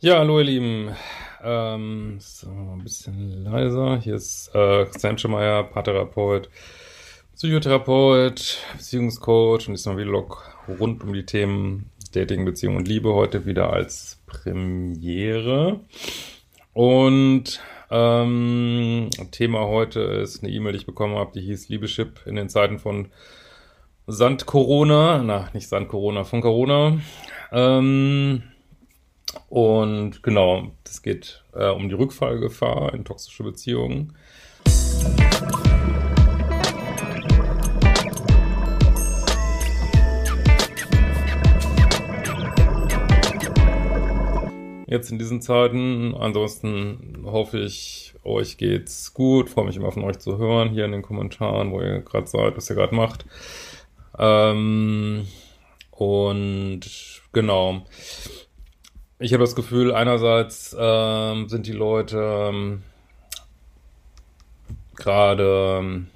[0.00, 0.94] Ja, hallo ihr Lieben.
[1.42, 3.98] Ähm, so, ein bisschen leiser.
[3.98, 6.50] Hier ist äh, Christian Schemeier, Paartherapeut,
[7.34, 13.14] Psychotherapeut, Beziehungscoach und diesmal Vlog rund um die Themen Dating, Beziehung und Liebe.
[13.14, 15.80] Heute wieder als Premiere.
[16.74, 17.60] Und
[17.90, 22.50] ähm, Thema heute ist eine E-Mail, die ich bekommen habe, die hieß Liebeschip in den
[22.50, 23.08] Zeiten von
[24.06, 25.22] Sand Corona.
[25.22, 26.98] Na, nicht Sand Corona, von Corona.
[27.50, 28.42] Ähm,
[29.48, 34.16] und genau, es geht äh, um die Rückfallgefahr in toxische Beziehungen.
[44.86, 46.14] Jetzt in diesen Zeiten.
[46.14, 49.50] Ansonsten hoffe ich, euch geht's gut.
[49.50, 52.56] Freue mich immer von euch zu hören, hier in den Kommentaren, wo ihr gerade seid,
[52.56, 53.26] was ihr gerade macht.
[54.18, 55.26] Ähm,
[55.90, 56.80] und
[57.32, 57.82] genau
[59.18, 62.82] ich habe das Gefühl, einerseits ähm, sind die Leute ähm,
[64.94, 66.06] gerade, ähm,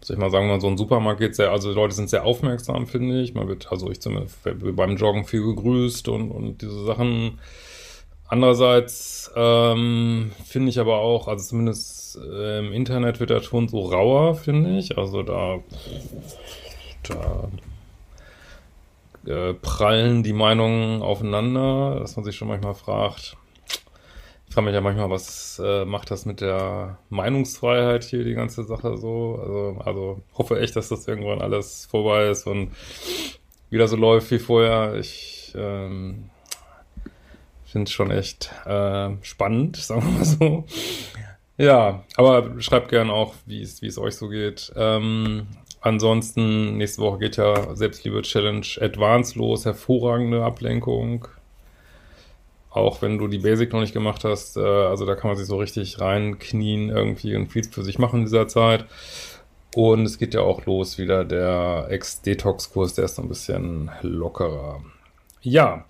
[0.00, 2.24] soll ich mal sagen, mal so ein Supermarkt geht sehr, also die Leute sind sehr
[2.24, 3.34] aufmerksam, finde ich.
[3.34, 7.38] Man wird, also ich zumindest beim Joggen viel gegrüßt und, und diese Sachen.
[8.30, 14.34] Andererseits ähm, finde ich aber auch, also zumindest im Internet wird der Ton so rauer,
[14.34, 14.98] finde ich.
[14.98, 15.58] Also da,
[17.02, 17.48] da
[19.28, 23.36] äh, prallen die Meinungen aufeinander, dass man sich schon manchmal fragt,
[24.48, 28.64] ich frage mich ja manchmal, was äh, macht das mit der Meinungsfreiheit hier, die ganze
[28.64, 29.38] Sache so?
[29.40, 32.72] Also, also hoffe echt, dass das irgendwann alles vorbei ist und
[33.68, 34.94] wieder so läuft wie vorher.
[34.94, 36.30] Ich ähm,
[37.66, 40.64] finde es schon echt äh, spannend, sagen wir mal so.
[41.58, 44.72] Ja, aber schreibt gerne auch, wie es wie es euch so geht.
[44.76, 45.48] Ähm,
[45.80, 51.28] Ansonsten, nächste Woche geht ja Selbstliebe-Challenge Advanced los, hervorragende Ablenkung.
[52.70, 55.46] Auch wenn du die Basic noch nicht gemacht hast, äh, also da kann man sich
[55.46, 58.86] so richtig reinknien irgendwie und viel für sich machen in dieser Zeit.
[59.74, 64.82] Und es geht ja auch los wieder der Ex-Detox-Kurs, der ist so ein bisschen lockerer.
[65.42, 65.84] Ja,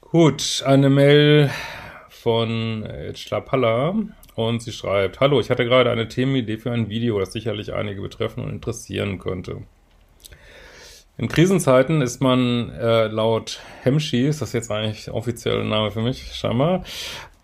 [0.00, 1.50] gut, eine Mail
[2.26, 3.94] von Schlapalla
[4.34, 8.02] und sie schreibt, Hallo, ich hatte gerade eine Themenidee für ein Video, das sicherlich einige
[8.02, 9.62] betreffen und interessieren könnte.
[11.18, 16.02] In Krisenzeiten ist man äh, laut Hemshi, ist das jetzt eigentlich offiziell ein Name für
[16.02, 16.82] mich, scheinbar,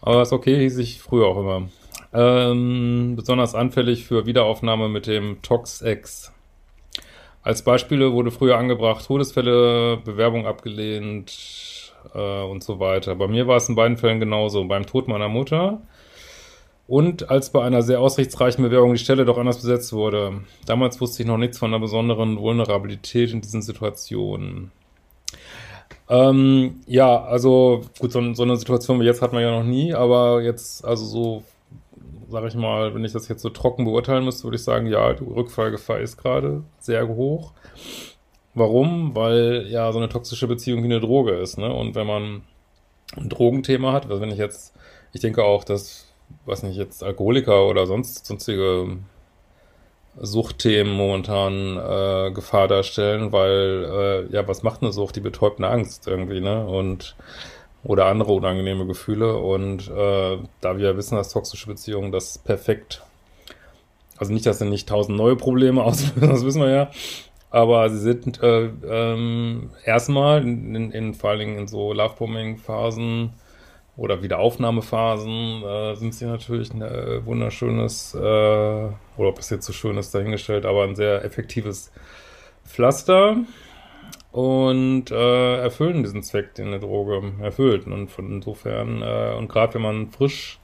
[0.00, 1.68] aber ist okay, hieß ich früher auch immer,
[2.12, 6.32] ähm, besonders anfällig für Wiederaufnahme mit dem Tox-X.
[7.44, 11.30] Als Beispiele wurde früher angebracht, Todesfälle, Bewerbung abgelehnt
[12.14, 13.14] äh, und so weiter.
[13.14, 14.64] Bei mir war es in beiden Fällen genauso.
[14.64, 15.80] Beim Tod meiner Mutter
[16.86, 20.40] und als bei einer sehr aussichtsreichen Bewerbung die Stelle doch anders besetzt wurde.
[20.66, 24.72] Damals wusste ich noch nichts von einer besonderen Vulnerabilität in diesen Situationen.
[26.08, 29.94] Ähm, ja, also gut, so, so, eine Situation wie jetzt hat man ja noch nie,
[29.94, 31.42] aber jetzt, also so,
[32.28, 35.14] sag ich mal, wenn ich das jetzt so trocken beurteilen müsste, würde ich sagen, ja,
[35.14, 37.52] die Rückfallgefahr ist gerade sehr hoch.
[38.54, 39.14] Warum?
[39.14, 41.72] Weil ja so eine toxische Beziehung wie eine Droge ist, ne?
[41.72, 42.42] Und wenn man
[43.16, 44.74] ein Drogenthema hat, also wenn ich jetzt,
[45.12, 46.12] ich denke auch, dass
[46.46, 48.98] was nicht, jetzt Alkoholiker oder sonst sonstige
[50.20, 55.16] Suchtthemen momentan äh, Gefahr darstellen, weil äh, ja, was macht eine Sucht?
[55.16, 56.66] Die betäubt eine Angst irgendwie, ne?
[56.66, 57.16] Und
[57.84, 59.36] oder andere unangenehme Gefühle.
[59.38, 63.02] Und äh, da wir wissen, dass toxische Beziehungen das perfekt,
[64.18, 66.90] also nicht, dass sie nicht tausend neue Probleme auslösen, das wissen wir ja,
[67.52, 73.34] aber sie sind äh, ähm, erstmal in, in, in, vor allen Dingen in so Lovebombing-Phasen
[73.96, 79.74] oder Wiederaufnahmephasen äh, sind sie natürlich ein äh, wunderschönes, äh, oder ob es jetzt so
[79.74, 81.92] schön ist, dahingestellt, aber ein sehr effektives
[82.64, 83.36] Pflaster
[84.30, 87.86] und äh, erfüllen diesen Zweck, den eine Droge erfüllt.
[87.86, 90.58] Und von insofern, äh, und gerade wenn man frisch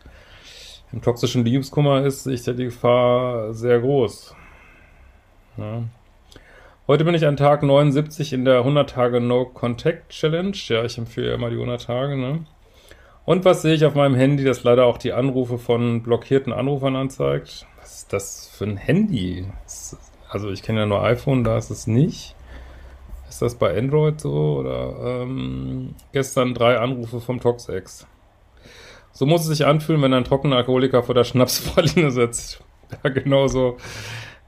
[0.91, 4.35] im toxischen Liebeskummer ist, ist ja die Gefahr sehr groß.
[5.59, 5.83] Ja.
[6.91, 10.57] Heute bin ich an Tag 79 in der 100 Tage No Contact Challenge.
[10.69, 12.47] Ja, ich empfehle ja immer die 100 Tage, ne?
[13.27, 16.97] Und was sehe ich auf meinem Handy, das leider auch die Anrufe von blockierten Anrufern
[16.97, 17.67] anzeigt?
[17.79, 19.45] Was ist das für ein Handy?
[20.31, 22.35] Also ich kenne ja nur iPhone, da ist es nicht.
[23.29, 24.57] Ist das bei Android so?
[24.57, 28.07] Oder ähm, gestern drei Anrufe vom Toxex.
[29.13, 32.65] So muss es sich anfühlen, wenn ein trockener Alkoholiker vor der Schnapspraline sitzt.
[33.05, 33.77] Ja, genau so.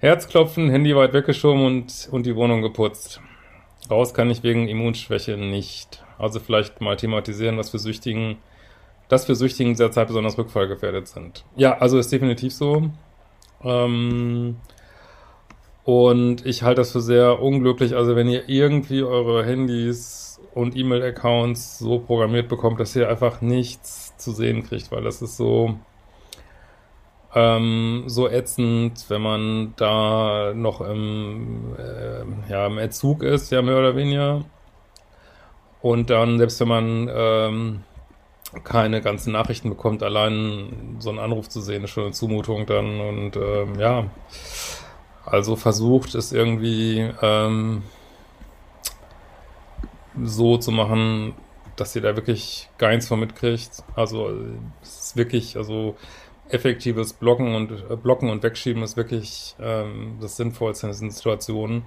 [0.00, 3.20] Herzklopfen, Handy weit weggeschoben und, und die Wohnung geputzt.
[3.90, 6.04] Raus kann ich wegen Immunschwäche nicht.
[6.18, 8.38] Also vielleicht mal thematisieren, was für Süchtigen
[9.10, 11.44] dass wir Süchtigen dieser Zeit besonders rückfallgefährdet sind.
[11.56, 12.90] Ja, also ist definitiv so.
[13.62, 14.56] Ähm,
[15.84, 17.96] und ich halte das für sehr unglücklich.
[17.96, 24.16] Also wenn ihr irgendwie eure Handys und E-Mail-Accounts so programmiert bekommt, dass ihr einfach nichts
[24.16, 25.74] zu sehen kriegt, weil das ist so,
[27.34, 33.78] ähm, so ätzend, wenn man da noch im, äh, ja, im Erzug ist, ja, mehr
[33.78, 34.44] oder weniger.
[35.80, 37.82] Und dann, selbst wenn man ähm,
[38.64, 43.00] keine ganzen Nachrichten bekommt, allein so einen Anruf zu sehen, ist schon eine Zumutung dann.
[43.00, 44.06] Und ähm, ja,
[45.24, 47.82] also versucht es irgendwie ähm,
[50.22, 51.34] so zu machen,
[51.76, 53.84] dass ihr da wirklich gar nichts von mitkriegt.
[53.94, 54.30] Also
[54.82, 55.96] es ist wirklich, also
[56.50, 61.84] effektives Blocken und äh, Blocken und Wegschieben ist wirklich ähm, das Sinnvollste in diesen Situationen.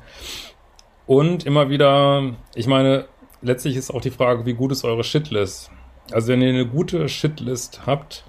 [1.06, 3.06] Und immer wieder, ich meine,
[3.42, 5.70] letztlich ist auch die Frage, wie gut ist eure Shitlist?
[6.12, 8.24] Also wenn ihr eine gute Shitlist habt,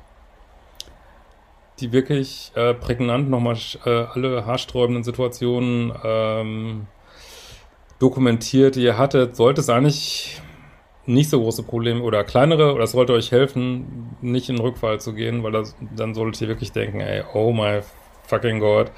[1.81, 6.87] die wirklich äh, prägnant nochmal äh, alle haarsträubenden Situationen ähm,
[7.99, 10.41] dokumentiert, die ihr hattet, sollte es eigentlich
[11.07, 15.01] nicht so große Probleme oder kleinere, oder es sollte euch helfen, nicht in den Rückfall
[15.01, 17.81] zu gehen, weil das, dann solltet ihr wirklich denken, ey, oh my
[18.27, 18.91] fucking God.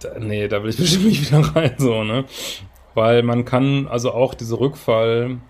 [0.00, 2.24] Da, nee, da will ich bestimmt nicht wieder rein, so, ne?
[2.94, 5.40] Weil man kann, also auch diese Rückfallgefühle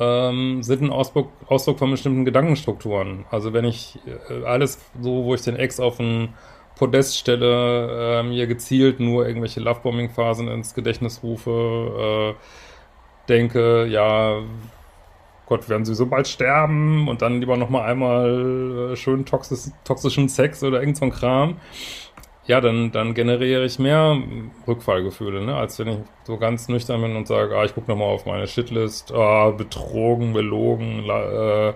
[0.00, 3.24] ähm, sind ein Ausdruck, Ausdruck von bestimmten Gedankenstrukturen.
[3.30, 3.98] Also wenn ich
[4.28, 6.34] äh, alles so, wo ich den Ex auf ein
[6.76, 14.42] Podest stelle, äh, mir gezielt nur irgendwelche Lovebombing-Phasen ins Gedächtnis rufe, äh, denke, ja,
[15.46, 20.28] Gott, werden sie so bald sterben und dann lieber nochmal einmal äh, schön toxisch, toxischen
[20.28, 21.56] Sex oder irgend so ein Kram.
[22.46, 24.18] Ja, dann, dann generiere ich mehr
[24.66, 25.56] Rückfallgefühle, ne?
[25.56, 28.46] als wenn ich so ganz nüchtern bin und sage, ah, ich gucke nochmal auf meine
[28.46, 31.72] Shitlist, ah, betrogen, belogen, äh,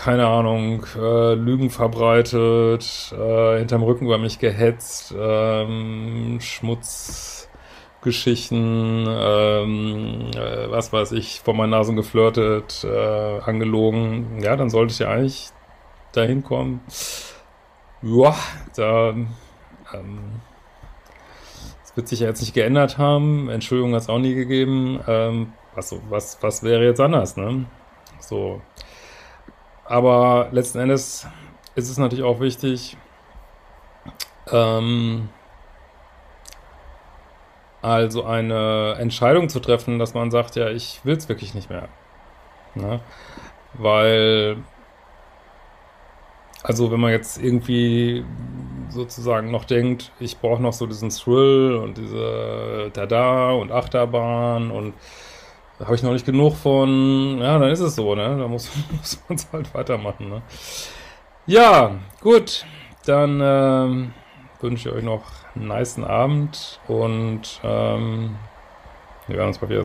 [0.00, 10.70] keine Ahnung, äh, Lügen verbreitet, äh, hinterm Rücken über mich gehetzt, ähm, Schmutzgeschichten, ähm, äh,
[10.70, 15.50] was weiß ich, vor meinen Nasen geflirtet, äh, angelogen, ja, dann sollte ich ja eigentlich
[16.12, 16.80] dahin kommen.
[18.00, 18.34] Ja,
[18.76, 19.28] da, ähm,
[21.82, 25.52] das wird sich ja jetzt nicht geändert haben, Entschuldigung hat es auch nie gegeben, ähm,
[25.74, 27.66] was, was, was wäre jetzt anders, ne?
[28.18, 28.62] So,
[29.90, 31.26] aber letzten Endes
[31.74, 32.96] ist es natürlich auch wichtig,
[34.52, 35.28] ähm,
[37.82, 41.88] also eine Entscheidung zu treffen, dass man sagt, ja, ich will es wirklich nicht mehr.
[42.76, 43.00] Ne?
[43.74, 44.58] Weil,
[46.62, 48.24] also wenn man jetzt irgendwie
[48.90, 54.94] sozusagen noch denkt, ich brauche noch so diesen Thrill und diese Tada und Achterbahn und
[55.80, 58.36] da habe ich noch nicht genug von, ja, dann ist es so, ne?
[58.38, 60.42] Da muss, muss man es halt weitermachen, ne?
[61.46, 62.66] Ja, gut.
[63.06, 64.12] Dann ähm,
[64.60, 65.22] wünsche ich euch noch
[65.54, 68.36] einen niceen Abend und ähm,
[69.26, 69.82] wir werden uns mal wieder